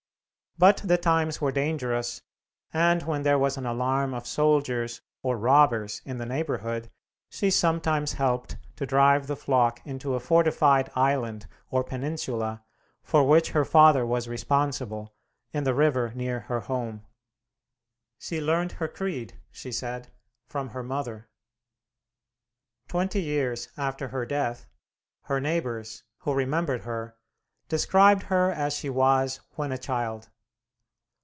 But 0.57 0.77
the 0.85 0.97
times 0.97 1.41
were 1.41 1.51
dangerous, 1.51 2.21
and 2.71 3.01
when 3.03 3.23
there 3.23 3.39
was 3.39 3.57
an 3.57 3.65
alarm 3.65 4.13
of 4.13 4.27
soldiers 4.27 5.01
or 5.23 5.35
robbers 5.35 6.03
in 6.05 6.17
the 6.17 6.25
neighborhood, 6.25 6.91
she 7.29 7.49
sometimes 7.49 8.13
helped 8.13 8.57
to 8.75 8.85
drive 8.85 9.25
the 9.25 9.35
flock 9.35 9.81
into 9.87 10.13
a 10.13 10.19
fortified 10.19 10.91
island 10.93 11.47
or 11.71 11.83
peninsula, 11.83 12.63
for 13.01 13.27
which 13.27 13.51
her 13.51 13.65
father 13.65 14.05
was 14.05 14.27
responsible, 14.27 15.15
in 15.51 15.63
the 15.63 15.73
river 15.73 16.11
near 16.13 16.41
her 16.41 16.59
home. 16.59 17.07
She 18.19 18.39
learned 18.39 18.73
her 18.73 18.89
creed, 18.89 19.39
she 19.49 19.71
said, 19.71 20.09
from 20.45 20.71
her 20.71 20.83
mother. 20.83 21.27
Twenty 22.87 23.23
years 23.23 23.67
after 23.77 24.09
her 24.09 24.27
death, 24.27 24.67
her 25.23 25.39
neighbors, 25.39 26.03
who 26.19 26.33
remembered 26.35 26.81
her, 26.81 27.15
described 27.67 28.23
her 28.23 28.51
as 28.51 28.75
she 28.75 28.91
was 28.91 29.39
when 29.55 29.71
a 29.71 29.77
child. 29.79 30.29